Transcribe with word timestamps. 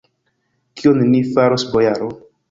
Kion 0.79 1.03
ni 1.09 1.19
faris, 1.35 1.67
bojaro? 1.75 2.09